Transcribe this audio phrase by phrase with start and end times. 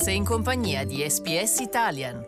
[0.00, 2.24] Sei in compagnia di SPS Italian.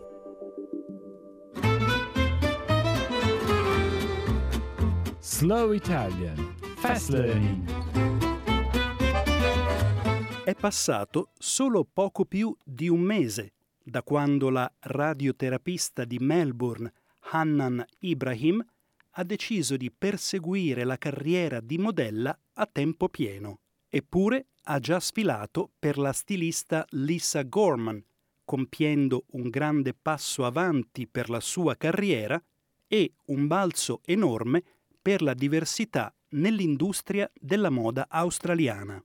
[5.21, 7.71] Slow Italian Fast Learning.
[10.43, 16.93] È passato solo poco più di un mese da quando la radioterapista di Melbourne,
[17.31, 18.67] Hannan Ibrahim,
[19.11, 23.61] ha deciso di perseguire la carriera di modella a tempo pieno.
[23.89, 28.01] Eppure ha già sfilato per la stilista Lisa Gorman,
[28.45, 32.41] compiendo un grande passo avanti per la sua carriera
[32.87, 34.63] e un balzo enorme
[35.03, 39.03] per la diversità nell'industria della moda australiana.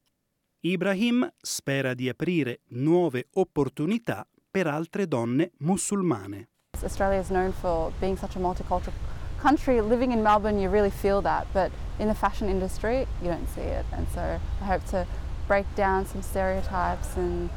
[0.60, 6.50] Ibrahim spera di aprire nuove opportunità per altre donne musulmane.
[6.84, 8.94] Australia is known for being such a multicultural
[9.42, 9.82] country.
[9.82, 13.62] Living in Melbourne, you really feel that, but in the fashion industry, you don't see
[13.62, 13.86] it.
[13.92, 15.08] And so I hope to
[15.48, 17.50] break down some stereotypes and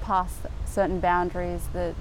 [0.00, 0.32] pass
[0.64, 1.94] certain boundaries that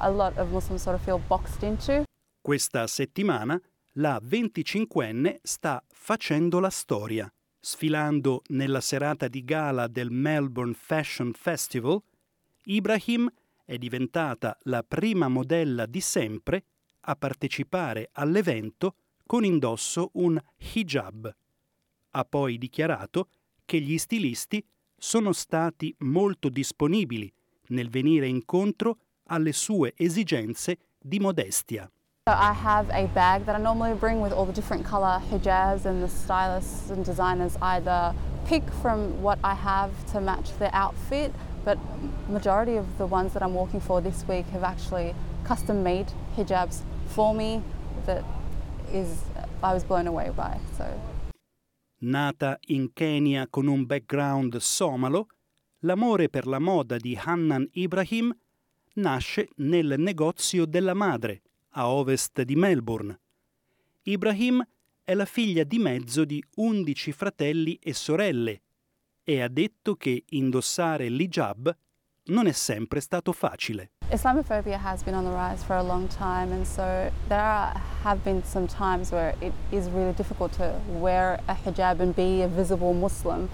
[0.00, 2.04] a lot of Muslims sort of feel boxed into.
[2.40, 3.60] Questa settimana
[3.92, 12.02] la 25enne sta facendo la storia, sfilando nella serata di gala del Melbourne Fashion Festival.
[12.64, 13.28] Ibrahim
[13.64, 16.64] è diventata la prima modella di sempre
[17.06, 21.34] a partecipare all'evento con indosso un hijab.
[22.10, 23.28] Ha poi dichiarato
[23.64, 24.64] che gli stilisti
[24.96, 27.32] sono stati molto disponibili
[27.68, 28.98] nel venire incontro
[29.28, 31.90] alle sue esigenze di modestia.
[32.26, 35.84] So I have a bag that I normally bring with all the different color hijabs
[35.84, 38.14] and the stylists and designers either
[38.46, 41.32] pick from what I have to match the outfit,
[41.64, 41.78] but
[42.28, 46.80] majority of the ones that I'm walking for this week have actually custom made hijabs
[47.08, 47.62] for me
[48.06, 48.24] that
[48.90, 49.22] is
[49.62, 50.58] I was blown away by.
[50.78, 50.86] So
[52.04, 55.26] Nata in Kenya con un background somalo,
[55.80, 58.36] l'amore per la moda di Hannan Ibrahim
[58.94, 63.18] nasce nel negozio della madre, a ovest di Melbourne.
[64.02, 64.62] Ibrahim
[65.02, 68.60] è la figlia di mezzo di 11 fratelli e sorelle
[69.24, 71.74] e ha detto che indossare l'hijab
[72.24, 73.92] non è sempre stato facile.
[74.10, 78.22] Islamophobia has been on the rise for a long time, and so there are, have
[78.22, 82.48] been some times where it is really difficult to wear a hijab and be a
[82.48, 83.48] visible Muslim.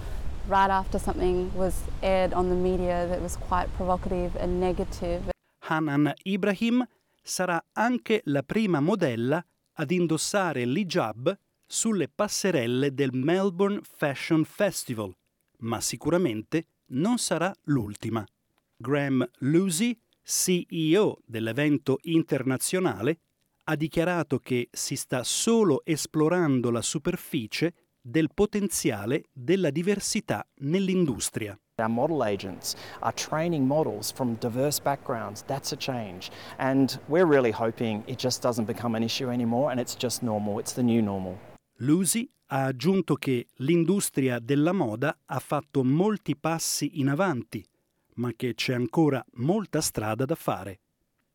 [0.47, 5.31] Right after something was aired on the media that was quite provocative and negative.
[5.69, 6.85] Hanan Ibrahim
[7.23, 9.43] sarà anche la prima modella
[9.75, 11.33] ad indossare l'hijab
[11.65, 15.15] sulle passerelle del Melbourne Fashion Festival,
[15.59, 18.25] ma sicuramente non sarà l'ultima.
[18.75, 23.19] Graham Lucy, CEO dell'evento internazionale,
[23.65, 31.57] ha dichiarato che si sta solo esplorando la superficie del potenziale della diversità nell'industria.
[31.77, 35.43] Our model agents are training models from diverse backgrounds.
[35.45, 36.29] That's a change.
[36.57, 40.59] And we're really hoping it just doesn't become an issue anymore and it's just normal.
[40.59, 41.37] It's the new normal.
[41.77, 47.65] Lucy ha aggiunto che l'industria della moda ha fatto molti passi in avanti,
[48.15, 50.79] ma che c'è ancora molta strada da fare.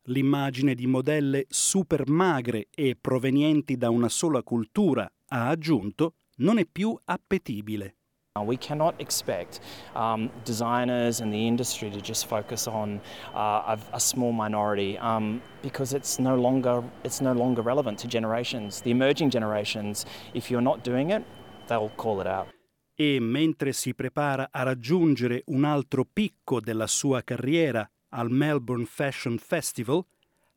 [0.03, 6.65] L'immagine di modelle super magre e provenienti da una sola cultura, ha aggiunto, non è
[6.65, 7.95] più appetibile.
[8.37, 9.59] Uh, We cannot expect
[9.95, 13.01] um, designers and the industry to just focus on
[13.33, 18.07] uh, a, a small minority um, because it's no longer it's no longer relevant to
[18.07, 18.81] generations.
[18.81, 21.23] The emerging generations, if you're not doing it,
[21.67, 22.47] they'll call it out.
[22.99, 29.37] E mentre si prepara a raggiungere un altro picco della sua carriera al Melbourne Fashion
[29.37, 30.03] Festival,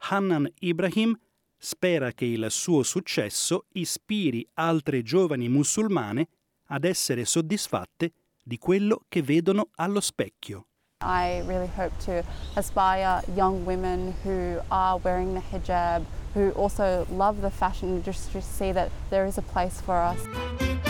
[0.09, 1.15] Hannan Ibrahim
[1.59, 6.29] spera che il suo successo ispiri altre giovani musulmane
[6.69, 10.65] ad essere soddisfatte di quello che vedono allo specchio.
[11.03, 12.25] I really hope to
[12.55, 18.73] aspire young women who are wearing the hijab, who also love the fashion industry, see
[18.73, 20.90] that there is a place for us.